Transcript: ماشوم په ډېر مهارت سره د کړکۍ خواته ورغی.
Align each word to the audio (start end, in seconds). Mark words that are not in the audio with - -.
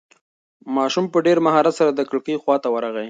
ماشوم 0.75 1.05
په 1.13 1.19
ډېر 1.25 1.37
مهارت 1.45 1.73
سره 1.79 1.91
د 1.93 2.01
کړکۍ 2.09 2.35
خواته 2.41 2.67
ورغی. 2.71 2.99